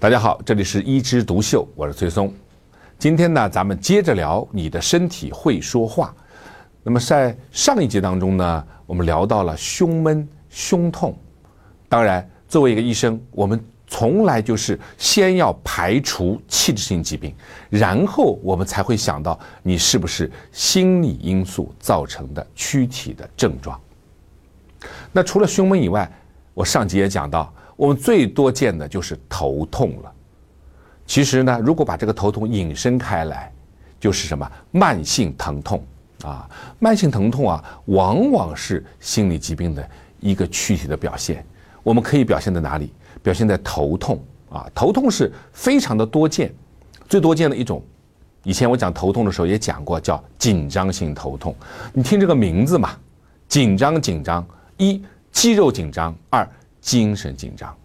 [0.00, 2.32] 大家好，这里是一枝独秀，我是崔松。
[3.00, 6.14] 今天呢，咱们接着聊你的身体会说话。
[6.84, 11.18] 那么在上一节当中呢，我们聊到了胸闷、胸痛。
[11.88, 17.34] 当然，作为一个医生，我们从来就是先要排除器质性疾病，
[17.68, 23.76] 然后我们才会想到你是不是心理因素造成的躯体的症状。
[25.10, 26.08] 那除了胸闷以外，
[26.54, 30.12] 我上集也讲到，我们最多见的就是头痛了。
[31.06, 33.52] 其实呢，如果把这个头痛引申开来，
[34.00, 35.82] 就是什么慢性疼痛
[36.24, 36.50] 啊？
[36.80, 39.88] 慢性疼痛啊，往往是心理疾病的
[40.18, 41.46] 一个躯体的表现。
[41.84, 42.92] 我们可以表现在哪里？
[43.22, 46.52] 表现在头痛啊，头痛是非常的多见，
[47.08, 47.80] 最多见的一种。
[48.42, 51.54] 以前我讲头痛的时候也讲过，叫紧张性头痛。
[51.92, 52.90] 你听这个名字嘛，
[53.46, 54.44] 紧张紧张，
[54.78, 56.48] 一肌肉紧张，二
[56.88, 57.76] 精神紧张。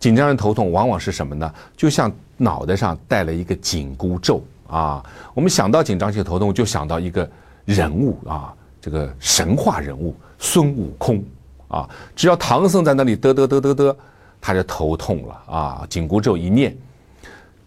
[0.00, 1.54] 紧张性头痛往往是什么呢？
[1.76, 5.04] 就像脑袋上戴了一个紧箍咒啊。
[5.34, 7.30] 我们想到紧张性头痛，就想到一个
[7.64, 11.22] 人物啊，这个神话人物孙悟空。
[11.68, 13.94] 啊，只要唐僧在那里嘚嘚嘚嘚嘚，
[14.40, 15.86] 他就头痛了啊！
[15.88, 16.76] 紧箍咒一念，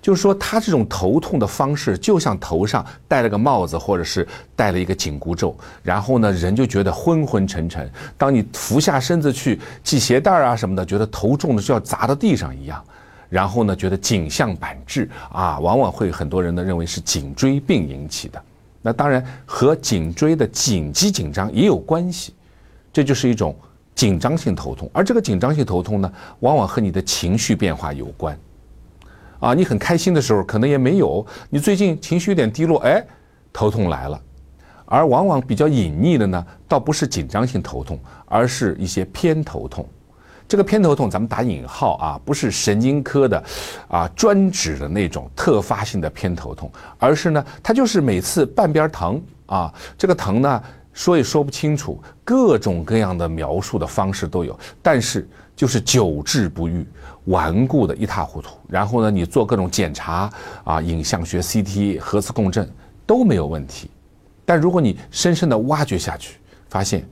[0.03, 7.89] 就是说他这种头痛的方式，就像头上戴了个帽子，或者是戴了一个紧箍咒，然后呢，人就觉得昏昏沉沉。
[8.17, 12.83] 当你俯下身子去系鞋带儿啊什么的，觉得头重的就要砸到地上一样。
[13.29, 18.39] 然后呢，觉得颈项板滞啊，往往会很多人呢认为是颈椎病引起的。
[18.81, 22.33] 那当然和颈椎的颈肌紧张也有关系，
[22.91, 23.55] 这就是一种。
[23.95, 28.35] 紧张性头痛，而这个紧张性头痛呢，往往和你的情绪变化有关。
[29.43, 33.05] 啊，你很开心的时候可能也没有，你最近情绪有点低落，哎，
[33.51, 34.17] 头痛来了。
[34.85, 39.85] 而往往比较隐匿的呢，倒不是紧张性头痛，而是一些偏头痛。
[40.47, 43.43] 这个偏头痛咱们打引号啊，不是神经科的
[43.89, 50.63] 啊专指的那种特发性的偏头痛，而是呢，它就是每次半边疼啊，这个疼呢。
[50.95, 56.85] 说也说不清楚，各种各样的描述的方式都有，但是就是久治不愈，
[57.25, 58.57] 顽固的一塌糊涂。
[58.67, 60.31] 然后呢，你做各种检查
[60.63, 62.69] 啊，影像学、CT、核磁共振
[63.05, 63.89] 都没有问题。
[64.45, 67.07] 但如果你深深的挖掘下去，发现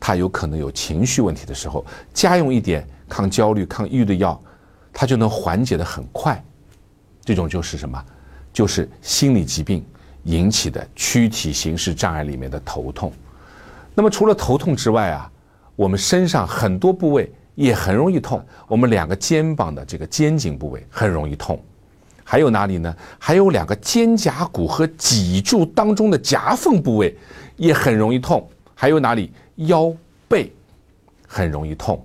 [0.00, 1.84] 他有可能有情绪问题的时候，
[2.14, 4.40] 加用一点抗焦虑、抗抑郁的药，
[4.92, 6.42] 它就能缓解的很快。
[7.24, 8.04] 这种就是什么？
[8.52, 9.84] 就是心理疾病。
[10.26, 13.12] 引起的躯体形式障碍里面的头痛，
[13.92, 15.28] 那么除了头痛之外啊，
[15.74, 18.44] 我们身上很多部位也很容易痛。
[18.66, 21.62] 我们两个肩膀的这个肩颈部位很容易痛，
[22.24, 22.94] 还有哪里呢？
[23.18, 27.16] 还有两个肩胛骨和脊柱当中的夹缝部位
[27.56, 28.48] 也很容易痛。
[28.74, 29.32] 还有哪里？
[29.56, 29.94] 腰
[30.28, 30.52] 背
[31.26, 32.04] 很容易痛。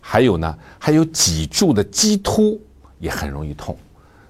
[0.00, 0.58] 还有呢？
[0.78, 2.60] 还有脊柱的棘突
[2.98, 3.76] 也很容易痛。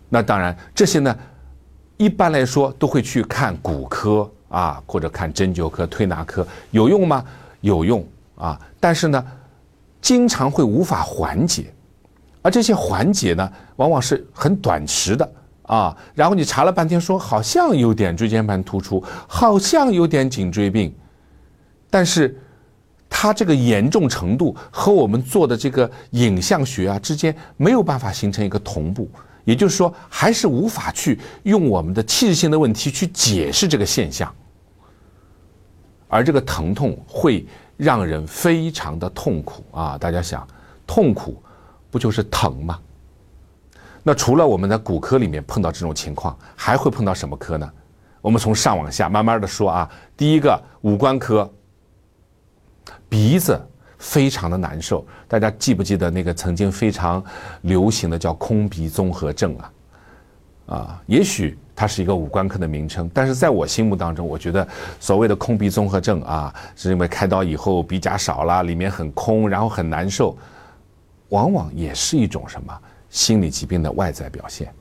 [0.08, 1.16] 那当然，这些呢。
[1.96, 7.22] 一般来说都会去看骨科啊，或者看针灸科、推拿科，有用吗？
[7.60, 8.02] 有用
[8.36, 9.22] 啊，但是呢，
[10.00, 11.72] 经常会无法缓解，
[12.42, 15.96] 而这些缓解呢，往往是很短时的啊。
[16.14, 20.94] 然后你查了半天，说好像有点椎间盘突出，好像有点颈椎病，
[21.90, 22.38] 但是
[23.08, 29.10] 它这个严重程度和我们做的这个影像学啊之间没有办法形成一个同步。
[29.44, 34.32] 也就是说，还是无法去用我们的器质性的问题去解释这个现象，
[36.08, 37.44] 而这个疼痛会
[37.80, 39.96] 让人非常的痛苦啊！
[39.96, 40.46] 大家想，
[40.86, 41.42] 痛苦
[41.90, 42.78] 不就是疼吗？
[44.02, 47.70] 那除了我们在骨科里面碰到这种情况，还会碰到什么科呢？
[48.20, 49.90] 我们从上往下慢慢的说啊。
[50.16, 51.50] 第一个，五官科，
[53.08, 53.60] 鼻子。
[54.02, 57.22] 非常的难受，大家记不记得那个曾经非常
[57.60, 59.70] 流行的叫空鼻综合症啊？
[60.70, 64.66] 啊，也许它是一个五官科的名称，但是在我心目当中，我觉得
[65.00, 70.38] 所谓的空鼻综合症啊，是因为开刀以后鼻甲少了，里面很空，然后很难受，
[71.30, 72.72] 往往也是一种什么
[73.08, 74.72] 心理疾病的外在表现。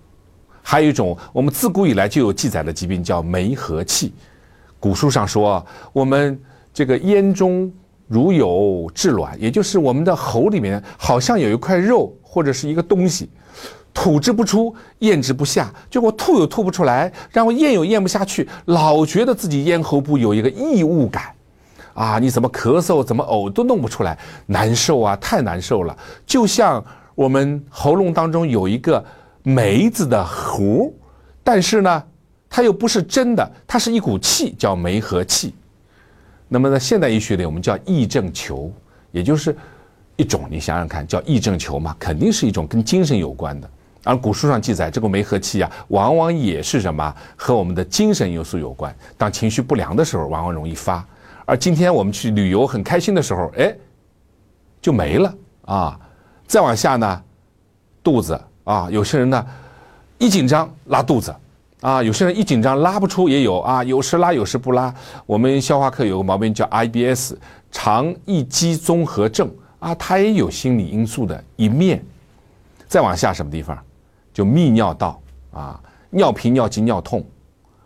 [0.61, 4.13] 还有一种我们自古以来就有记载的疾病叫梅核气，
[4.79, 6.39] 古书上说我们
[6.71, 7.73] 这个咽中。
[8.09, 13.29] 如有滞卵，也就是我们的喉里面好像有一块肉或者是一个东西，
[13.93, 21.25] 吐之不出，咽之不下，就我吐又吐不出来，然后咽又咽不下去，老觉得自己咽喉部有一个异物感，
[21.93, 24.17] 啊，你怎么咳嗽怎么呕都弄不出来，
[24.47, 25.95] 难受啊，太难受了，
[26.25, 26.83] 就像
[27.13, 29.05] 我们喉咙当中有一个
[29.43, 30.91] 梅子的核，
[31.43, 32.03] 但是呢，
[32.49, 35.53] 它又不是真的，它是一股气，叫梅核气。
[36.51, 38.71] 那么在现代医学里，我们叫癔症球，
[39.11, 39.55] 也就是
[40.15, 43.69] 一种，你想想看，叫癔症球嘛，肯定是一种跟精神有关的。
[44.03, 48.93] 而古书上记载，这个梅核气啊，往往也是什么和我们的精神因素有关。
[49.17, 51.05] 当情绪不良的时候，往往容易发。
[51.45, 53.75] 而今天我们去旅游很开心的时候，哎，
[54.81, 55.35] 就没了
[55.65, 55.99] 啊。
[56.47, 57.23] 再往下呢，
[58.01, 59.45] 肚子啊，有些人呢
[60.17, 61.35] 一紧张拉肚子
[61.81, 64.93] 啊，有些人一紧张拉不出也有啊，有时拉有时不拉。
[65.25, 67.35] 我们消化科有个毛病叫 IBS，
[67.71, 69.49] 肠易激综合症
[69.79, 72.03] 啊，它也有心理因素的一面。
[72.87, 73.77] 再往下什么地方？
[74.33, 75.21] 就泌尿道
[75.51, 75.79] 啊，
[76.09, 77.25] 尿频、尿急、尿痛。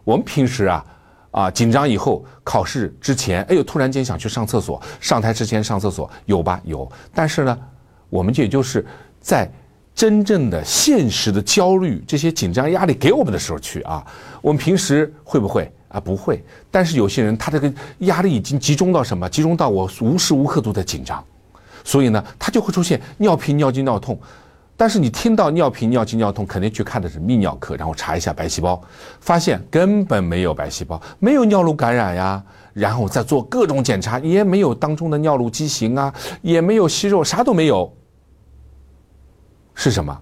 [0.03, 0.85] 我们平时啊
[1.31, 6.59] 啊紧张以后考试之前，哎呦突然间想去上厕所，上台之前上厕所有吧？
[6.63, 6.91] 有。
[7.13, 7.57] 但是呢，
[8.09, 8.85] 我们也就是
[9.19, 9.47] 在
[9.95, 14.03] 真正的现实的焦虑、这些紧张压力给我们的时候去啊。
[14.41, 15.99] 我们平时会不会啊？
[15.99, 16.43] 不会。
[16.71, 19.29] 但是有些人他这个压力已经集中到什么？
[19.29, 21.23] 集中到我无时无刻都在紧张，
[21.83, 24.19] 所以呢，他就会出现尿频、尿急、尿痛。
[24.75, 28.81] 但是你听到尿频、尿急、尿痛，肯定去看的是泌尿科，然后查一下白细胞，
[29.21, 32.43] 发现根本没有白细胞，没有尿路感染呀，
[32.73, 36.11] 然后再做各种检查，也没有当中的尿路畸形啊，
[36.41, 37.93] 也没有息肉，啥都没有。
[39.75, 40.21] 是什么？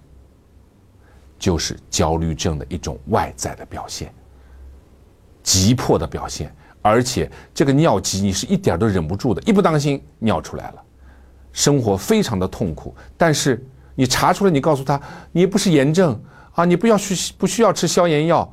[1.38, 4.14] 就是焦虑症的一种外在的表现，
[5.44, 10.84] 急迫的表现，而且这个尿急你是一点都忍不住的，一不当心尿出来了，
[11.52, 13.66] 生活非常的痛苦，但是。
[13.94, 15.00] 你查出来，你告诉他
[15.34, 16.20] 你不是炎症
[16.54, 18.52] 啊，你不要去不需要吃消炎药，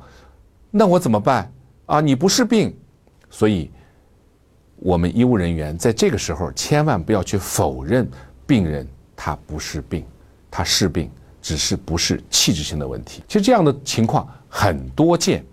[0.69, 1.51] 那我怎么办
[1.85, 2.01] 啊？
[2.01, 2.77] 你不是病，
[3.29, 3.71] 所以
[4.75, 8.07] 我们医务人员在这个时候千万不要去否认
[8.45, 8.85] 病人
[9.15, 10.05] 他不是病，
[10.49, 11.09] 他是病，
[11.41, 13.23] 只是不是器质性的问题。
[13.27, 15.45] 其实这样的情况很多见。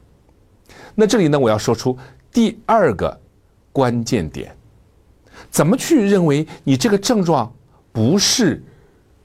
[0.94, 1.96] 那这里呢，我要说出
[2.32, 3.20] 第二个
[3.72, 4.56] 关键点，
[5.50, 7.52] 怎么去认为你这个症状
[7.92, 8.62] 不是？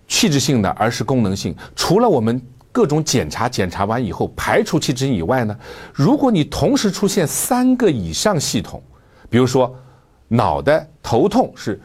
[0.08, 1.56] 器质性的，而是功能性。
[1.74, 5.58] 除了我们各种检查检查完以后排除器质以外呢，
[5.94, 8.84] 如果你同时出现三个以上系统，
[9.30, 9.74] 比如说
[10.28, 11.80] 脑袋头痛是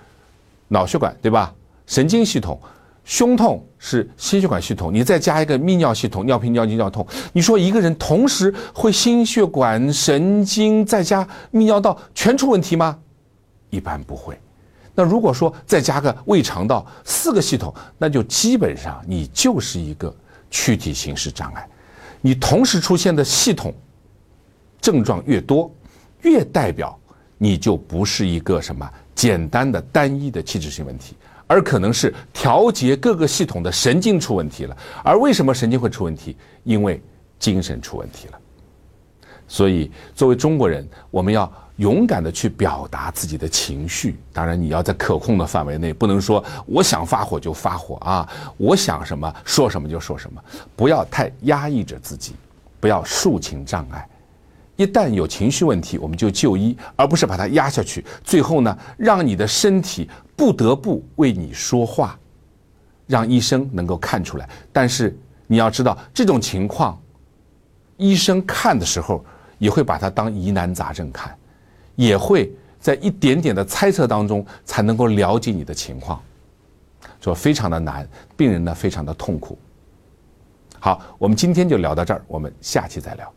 [0.66, 1.54] 脑血管对吧？
[1.86, 2.60] 神经系统，
[3.06, 12.98] 胸痛是心血管系统，你再加一个泌尿系统，尿频尿急尿痛，你说一个人同时会心血管、神经再加泌尿道全出问题吗？
[13.70, 14.36] 一般不会。
[14.92, 20.12] 那如果说再加个胃肠道四个系统，那就基本上你就是一个
[20.50, 21.68] 躯体形式障碍。
[22.20, 23.72] 你同时出现的系统
[24.80, 25.72] 症状越多，
[26.22, 26.98] 越代表
[27.38, 31.14] 你就不是一个什么简单的单一的器质性问题，
[31.46, 34.76] 而可能是调节各个系统的神经出问题了。
[35.02, 36.36] 而为什么神经会出问题？
[36.64, 37.02] 因为
[37.38, 38.38] 精神出问题了。
[39.48, 41.50] 所以作为中国人，我们要。
[41.76, 48.26] 勇敢的去表达自己的情绪，当然你要在可控的范围内，不能说我想发火就发火啊，
[48.56, 50.42] 我想什么说什么就说什么，
[50.74, 52.34] 不要太压抑着自己，
[52.80, 54.08] 不要抒情障碍。
[54.76, 62.18] 一旦有情绪问题，我们就就医，而不是把它压下去，最后呢，让你的身体不得不为你说话，
[63.06, 64.48] 让医生能够看出来。
[64.72, 67.00] 但是你要知道，这种情况，
[67.96, 69.24] 医生看的时候
[69.58, 71.36] 也会把它当疑难杂症看。
[71.94, 76.20] 也会在一点点的猜测当中才能够了解你的情况，
[77.22, 78.06] 说非常的难，
[78.36, 79.58] 病人呢非常的痛苦。
[80.78, 83.32] 好，我们今天就聊到这儿，我们下期再聊。